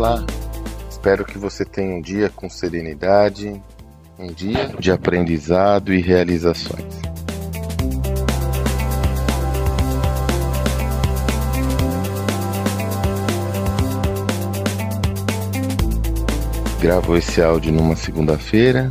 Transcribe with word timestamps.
Olá! 0.00 0.24
Espero 0.88 1.26
que 1.26 1.36
você 1.36 1.62
tenha 1.62 1.94
um 1.94 2.00
dia 2.00 2.30
com 2.30 2.48
serenidade, 2.48 3.62
um 4.18 4.28
dia 4.28 4.68
de 4.78 4.90
aprendizado 4.90 5.92
e 5.92 6.00
realizações. 6.00 7.02
Gravo 16.80 17.14
esse 17.18 17.42
áudio 17.42 17.70
numa 17.70 17.94
segunda-feira. 17.94 18.90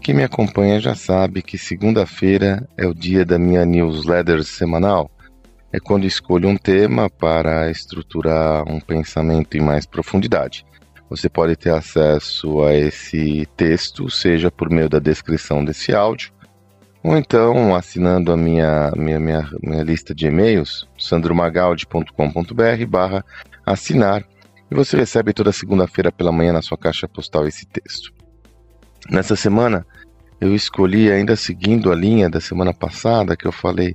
Quem 0.00 0.14
me 0.14 0.24
acompanha 0.24 0.80
já 0.80 0.94
sabe 0.94 1.42
que 1.42 1.58
segunda-feira 1.58 2.66
é 2.74 2.86
o 2.86 2.94
dia 2.94 3.22
da 3.22 3.38
minha 3.38 3.66
newsletter 3.66 4.42
semanal. 4.44 5.10
É 5.76 5.78
quando 5.78 6.06
escolho 6.06 6.48
um 6.48 6.56
tema 6.56 7.10
para 7.10 7.70
estruturar 7.70 8.66
um 8.66 8.80
pensamento 8.80 9.58
em 9.58 9.60
mais 9.60 9.84
profundidade. 9.84 10.64
Você 11.10 11.28
pode 11.28 11.54
ter 11.54 11.68
acesso 11.68 12.62
a 12.62 12.74
esse 12.74 13.46
texto, 13.58 14.08
seja 14.08 14.50
por 14.50 14.70
meio 14.70 14.88
da 14.88 14.98
descrição 14.98 15.62
desse 15.62 15.94
áudio, 15.94 16.32
ou 17.04 17.14
então 17.14 17.76
assinando 17.76 18.32
a 18.32 18.38
minha, 18.38 18.90
minha, 18.96 19.20
minha, 19.20 19.50
minha 19.62 19.82
lista 19.82 20.14
de 20.14 20.26
e-mails, 20.26 20.88
sandromagaldi.com.br 20.98 22.86
barra 22.88 23.22
assinar 23.66 24.24
e 24.70 24.74
você 24.74 24.96
recebe 24.96 25.34
toda 25.34 25.52
segunda-feira 25.52 26.10
pela 26.10 26.32
manhã 26.32 26.54
na 26.54 26.62
sua 26.62 26.78
caixa 26.78 27.06
postal 27.06 27.46
esse 27.46 27.66
texto. 27.66 28.14
Nessa 29.10 29.36
semana, 29.36 29.86
eu 30.40 30.54
escolhi, 30.54 31.12
ainda 31.12 31.36
seguindo 31.36 31.92
a 31.92 31.94
linha 31.94 32.30
da 32.30 32.40
semana 32.40 32.72
passada, 32.72 33.36
que 33.36 33.46
eu 33.46 33.52
falei 33.52 33.94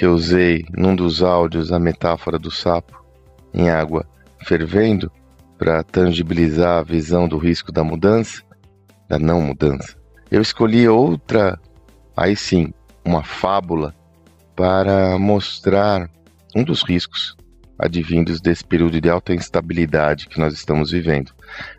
que 0.00 0.06
eu 0.06 0.14
usei 0.14 0.64
num 0.74 0.96
dos 0.96 1.22
áudios 1.22 1.70
a 1.70 1.78
metáfora 1.78 2.38
do 2.38 2.50
sapo 2.50 3.04
em 3.52 3.68
água 3.68 4.06
fervendo 4.46 5.12
para 5.58 5.82
tangibilizar 5.82 6.78
a 6.78 6.82
visão 6.82 7.28
do 7.28 7.36
risco 7.36 7.70
da 7.70 7.84
mudança, 7.84 8.42
da 9.06 9.18
não 9.18 9.42
mudança. 9.42 9.94
Eu 10.30 10.40
escolhi 10.40 10.88
outra, 10.88 11.60
aí 12.16 12.34
sim, 12.34 12.72
uma 13.04 13.22
fábula 13.22 13.94
para 14.56 15.18
mostrar 15.18 16.08
um 16.56 16.64
dos 16.64 16.82
riscos 16.82 17.36
advindos 17.78 18.40
desse 18.40 18.64
período 18.64 18.98
de 19.02 19.10
alta 19.10 19.34
instabilidade 19.34 20.28
que 20.28 20.40
nós 20.40 20.54
estamos 20.54 20.92
vivendo. 20.92 21.30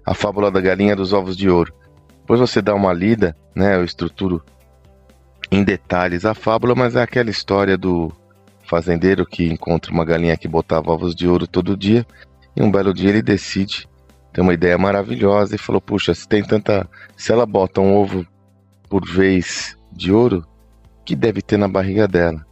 A 0.05 0.13
fábula 0.13 0.51
da 0.51 0.61
galinha 0.61 0.95
dos 0.95 1.11
ovos 1.11 1.35
de 1.35 1.49
ouro. 1.49 1.73
Depois 2.19 2.39
você 2.39 2.61
dá 2.61 2.75
uma 2.75 2.93
lida, 2.93 3.35
né, 3.55 3.77
eu 3.77 3.83
estruturo 3.83 4.45
em 5.51 5.63
detalhes 5.63 6.23
a 6.23 6.33
fábula, 6.33 6.73
mas 6.73 6.95
é 6.95 7.01
aquela 7.01 7.29
história 7.29 7.77
do 7.77 8.11
fazendeiro 8.71 9.25
que 9.25 9.43
encontra 9.43 9.91
uma 9.91 10.05
galinha 10.05 10.37
que 10.37 10.47
botava 10.47 10.93
ovos 10.93 11.13
de 11.13 11.27
ouro 11.27 11.45
todo 11.45 11.75
dia 11.75 12.07
e 12.55 12.63
um 12.63 12.71
belo 12.71 12.93
dia 12.93 13.09
ele 13.09 13.21
decide 13.21 13.85
ter 14.31 14.39
uma 14.39 14.53
ideia 14.53 14.77
maravilhosa 14.77 15.55
e 15.55 15.57
falou: 15.57 15.81
"Puxa, 15.81 16.13
se 16.13 16.25
tem 16.25 16.41
tanta, 16.41 16.89
se 17.17 17.33
ela 17.33 17.45
bota 17.45 17.81
um 17.81 17.93
ovo 17.93 18.25
por 18.89 19.05
vez 19.05 19.75
de 19.91 20.13
ouro, 20.13 20.45
que 21.03 21.17
deve 21.17 21.41
ter 21.41 21.57
na 21.57 21.67
barriga 21.67 22.07
dela? 22.07 22.45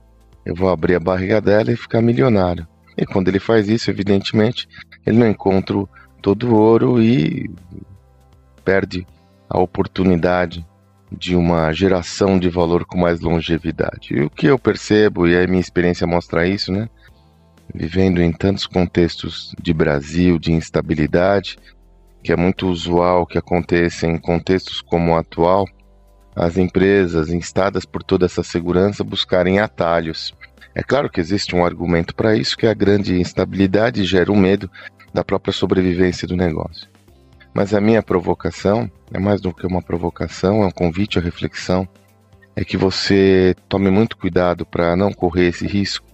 Eu 0.45 0.53
vou 0.53 0.69
abrir 0.69 0.95
a 0.95 0.99
barriga 0.99 1.39
dela 1.39 1.71
e 1.71 1.77
ficar 1.77 2.01
milionário." 2.01 2.67
E 2.97 3.05
quando 3.05 3.29
ele 3.29 3.39
faz 3.39 3.69
isso, 3.69 3.89
evidentemente, 3.89 4.67
ele 5.05 5.17
não 5.17 5.27
encontra 5.27 5.77
todo 6.21 6.49
o 6.49 6.55
ouro 6.55 7.01
e 7.01 7.49
perde 8.65 9.07
a 9.49 9.57
oportunidade 9.57 10.65
de 11.11 11.35
uma 11.35 11.71
geração 11.71 12.37
de 12.37 12.49
valor 12.49 12.85
com 12.85 12.97
mais 12.97 13.19
longevidade. 13.19 14.13
E 14.13 14.21
o 14.21 14.29
que 14.29 14.47
eu 14.47 14.59
percebo, 14.59 15.27
e 15.27 15.35
a 15.35 15.47
minha 15.47 15.59
experiência 15.59 16.05
mostra 16.05 16.47
isso, 16.47 16.71
né? 16.71 16.87
Vivendo 17.73 18.21
em 18.21 18.31
tantos 18.31 18.65
contextos 18.65 19.53
de 19.61 19.73
Brasil, 19.73 20.39
de 20.39 20.51
instabilidade, 20.51 21.57
que 22.23 22.31
é 22.31 22.35
muito 22.35 22.67
usual 22.67 23.25
que 23.25 23.37
aconteça 23.37 24.07
em 24.07 24.17
contextos 24.17 24.81
como 24.81 25.11
o 25.11 25.15
atual, 25.15 25.65
as 26.35 26.57
empresas 26.57 27.29
instadas 27.29 27.85
por 27.85 28.03
toda 28.03 28.25
essa 28.25 28.43
segurança 28.43 29.03
buscarem 29.03 29.59
atalhos 29.59 30.33
é 30.75 30.83
claro 30.83 31.09
que 31.09 31.19
existe 31.19 31.55
um 31.55 31.65
argumento 31.65 32.15
para 32.15 32.35
isso, 32.35 32.57
que 32.57 32.67
a 32.67 32.73
grande 32.73 33.19
instabilidade 33.19 34.03
gera 34.05 34.31
o 34.31 34.35
um 34.35 34.39
medo 34.39 34.69
da 35.13 35.23
própria 35.23 35.51
sobrevivência 35.51 36.27
do 36.27 36.37
negócio. 36.37 36.87
Mas 37.53 37.73
a 37.73 37.81
minha 37.81 38.01
provocação, 38.01 38.89
é 39.11 39.19
mais 39.19 39.41
do 39.41 39.53
que 39.53 39.65
uma 39.65 39.81
provocação, 39.81 40.63
é 40.63 40.67
um 40.67 40.71
convite 40.71 41.17
à 41.17 41.21
reflexão, 41.21 41.87
é 42.55 42.63
que 42.63 42.77
você 42.77 43.55
tome 43.67 43.89
muito 43.89 44.17
cuidado 44.17 44.65
para 44.65 44.95
não 44.95 45.11
correr 45.11 45.47
esse 45.47 45.65
risco. 45.65 46.05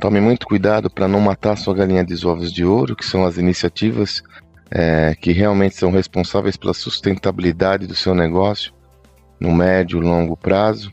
Tome 0.00 0.20
muito 0.20 0.46
cuidado 0.46 0.88
para 0.88 1.08
não 1.08 1.20
matar 1.20 1.56
sua 1.56 1.74
galinha 1.74 2.04
dos 2.04 2.24
ovos 2.24 2.52
de 2.52 2.64
ouro, 2.64 2.96
que 2.96 3.04
são 3.04 3.24
as 3.24 3.36
iniciativas 3.36 4.22
é, 4.70 5.14
que 5.14 5.32
realmente 5.32 5.76
são 5.76 5.90
responsáveis 5.90 6.56
pela 6.56 6.74
sustentabilidade 6.74 7.86
do 7.86 7.94
seu 7.94 8.14
negócio 8.14 8.72
no 9.40 9.52
médio 9.52 10.00
e 10.00 10.04
longo 10.04 10.36
prazo 10.36 10.92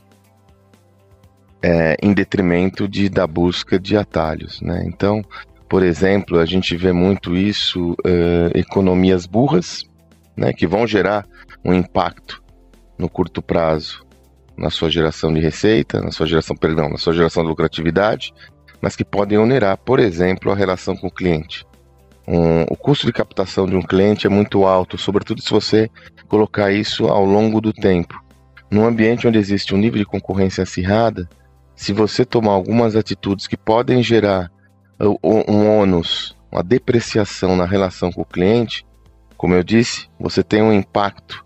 é, 1.62 1.98
em 2.02 2.14
detrimento 2.14 2.88
de, 2.88 3.10
da 3.10 3.26
busca 3.26 3.80
de 3.80 3.98
atalhos. 3.98 4.62
Né? 4.62 4.84
Então, 4.86 5.24
por 5.68 5.84
exemplo, 5.84 6.40
a 6.40 6.46
gente 6.46 6.76
vê 6.76 6.92
muito 6.92 7.36
isso, 7.36 7.94
uh, 7.94 8.56
economias 8.56 9.26
burras, 9.26 9.84
né, 10.36 10.54
que 10.54 10.68
vão 10.68 10.86
gerar 10.86 11.26
um 11.64 11.74
impacto 11.74 12.44
no 12.98 13.10
curto 13.10 13.42
prazo 13.42 14.06
na 14.58 14.70
sua 14.70 14.90
geração 14.90 15.34
de 15.34 15.40
receita, 15.40 16.02
na 16.02 16.12
sua 16.12 16.26
geração, 16.26 16.56
perdão, 16.56 16.90
na 16.90 16.98
sua 16.98 17.14
geração 17.14 17.44
de 17.44 17.50
lucratividade, 17.50 18.34
mas 18.82 18.96
que 18.96 19.04
podem 19.04 19.38
onerar, 19.38 19.78
por 19.78 20.00
exemplo, 20.00 20.52
a 20.52 20.56
relação 20.56 20.96
com 20.96 21.08
o 21.08 21.12
cliente. 21.12 21.66
Um, 22.28 22.64
o 22.64 22.76
custo 22.76 23.06
de 23.06 23.14
captação 23.14 23.66
de 23.66 23.76
um 23.76 23.82
cliente 23.82 24.26
é 24.26 24.30
muito 24.30 24.66
alto, 24.66 24.98
sobretudo 24.98 25.42
se 25.42 25.50
você 25.50 25.90
colocar 26.28 26.72
isso 26.72 27.08
ao 27.08 27.26
longo 27.26 27.60
do 27.60 27.74
tempo. 27.74 28.20
Num 28.72 28.86
ambiente 28.86 29.28
onde 29.28 29.38
existe 29.38 29.76
um 29.76 29.78
nível 29.78 30.00
de 30.00 30.06
concorrência 30.06 30.64
acirrada, 30.64 31.30
se 31.76 31.94
você 31.94 32.26
tomar 32.26 32.54
algumas 32.54 32.96
atitudes 32.96 33.46
que 33.46 33.58
podem 33.58 34.02
gerar 34.02 34.50
um 35.00 35.80
ônus, 35.80 36.36
uma 36.52 36.64
depreciação 36.64 37.56
na 37.56 37.66
relação 37.66 38.12
com 38.12 38.22
o 38.22 38.26
cliente, 38.26 38.86
como 39.38 39.54
eu 39.54 39.64
disse, 39.64 40.08
você 40.20 40.42
tem 40.44 40.62
um 40.62 40.74
impacto 40.74 41.46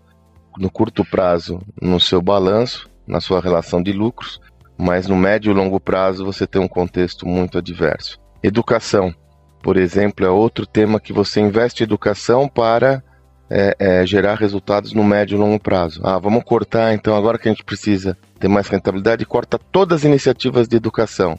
no 0.58 0.70
curto 0.70 1.04
prazo 1.04 1.60
no 1.80 1.98
seu 1.98 2.22
balanço, 2.22 2.88
na 3.06 3.20
sua 3.20 3.40
relação 3.40 3.82
de 3.82 3.92
lucros, 3.92 4.40
mas 4.78 5.06
no 5.06 5.16
médio 5.16 5.50
e 5.50 5.54
longo 5.54 5.80
prazo 5.80 6.24
você 6.24 6.46
tem 6.46 6.60
um 6.60 6.68
contexto 6.68 7.26
muito 7.26 7.58
adverso. 7.58 8.18
Educação, 8.42 9.14
por 9.62 9.76
exemplo, 9.76 10.24
é 10.24 10.30
outro 10.30 10.66
tema 10.66 11.00
que 11.00 11.12
você 11.12 11.40
investe 11.40 11.82
em 11.82 11.84
educação 11.84 12.48
para 12.48 13.02
é, 13.50 13.76
é, 13.78 14.06
gerar 14.06 14.36
resultados 14.36 14.92
no 14.92 15.02
médio 15.02 15.36
e 15.36 15.38
longo 15.38 15.58
prazo. 15.58 16.00
Ah, 16.04 16.18
vamos 16.18 16.44
cortar, 16.44 16.94
então, 16.94 17.16
agora 17.16 17.36
que 17.36 17.48
a 17.48 17.52
gente 17.52 17.64
precisa 17.64 18.16
ter 18.38 18.48
mais 18.48 18.68
rentabilidade, 18.68 19.26
corta 19.26 19.58
todas 19.58 20.00
as 20.00 20.04
iniciativas 20.04 20.68
de 20.68 20.76
educação. 20.76 21.38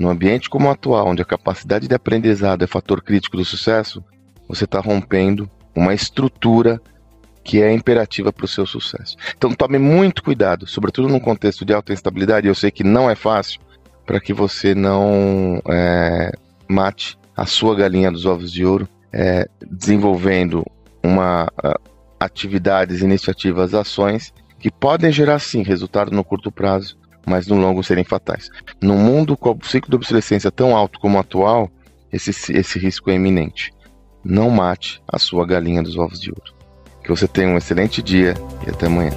No 0.00 0.08
ambiente 0.08 0.48
como 0.48 0.66
o 0.66 0.70
atual, 0.70 1.08
onde 1.08 1.20
a 1.20 1.26
capacidade 1.26 1.86
de 1.86 1.94
aprendizado 1.94 2.64
é 2.64 2.66
fator 2.66 3.02
crítico 3.02 3.36
do 3.36 3.44
sucesso, 3.44 4.02
você 4.48 4.64
está 4.64 4.80
rompendo 4.80 5.46
uma 5.76 5.92
estrutura 5.92 6.80
que 7.44 7.60
é 7.60 7.70
imperativa 7.70 8.32
para 8.32 8.46
o 8.46 8.48
seu 8.48 8.66
sucesso. 8.66 9.14
Então 9.36 9.52
tome 9.52 9.78
muito 9.78 10.22
cuidado, 10.22 10.66
sobretudo 10.66 11.06
num 11.06 11.20
contexto 11.20 11.66
de 11.66 11.74
alta 11.74 11.92
instabilidade, 11.92 12.48
eu 12.48 12.54
sei 12.54 12.70
que 12.70 12.82
não 12.82 13.10
é 13.10 13.14
fácil, 13.14 13.60
para 14.06 14.18
que 14.18 14.32
você 14.32 14.74
não 14.74 15.60
é, 15.68 16.32
mate 16.66 17.18
a 17.36 17.44
sua 17.44 17.74
galinha 17.74 18.10
dos 18.10 18.24
ovos 18.24 18.50
de 18.50 18.64
ouro, 18.64 18.88
é, 19.12 19.46
desenvolvendo 19.70 20.64
uma 21.04 21.46
atividades, 22.18 23.02
iniciativas, 23.02 23.74
ações 23.74 24.32
que 24.58 24.70
podem 24.70 25.12
gerar 25.12 25.40
sim 25.40 25.62
resultado 25.62 26.10
no 26.10 26.24
curto 26.24 26.50
prazo, 26.50 26.96
mas 27.26 27.46
no 27.46 27.56
longo 27.56 27.82
serem 27.82 28.04
fatais. 28.04 28.50
No 28.80 28.96
mundo 28.96 29.36
com 29.36 29.50
o 29.52 29.64
ciclo 29.64 29.90
de 29.90 29.96
obsolescência 29.96 30.50
tão 30.50 30.76
alto 30.76 30.98
como 30.98 31.16
o 31.16 31.20
atual, 31.20 31.70
esse, 32.12 32.30
esse 32.52 32.78
risco 32.78 33.10
é 33.10 33.14
iminente. 33.14 33.72
Não 34.24 34.50
mate 34.50 35.02
a 35.08 35.18
sua 35.18 35.46
galinha 35.46 35.82
dos 35.82 35.96
ovos 35.96 36.20
de 36.20 36.30
ouro. 36.30 36.54
Que 37.02 37.08
você 37.08 37.26
tenha 37.26 37.48
um 37.48 37.56
excelente 37.56 38.02
dia 38.02 38.34
e 38.66 38.70
até 38.70 38.86
amanhã. 38.86 39.12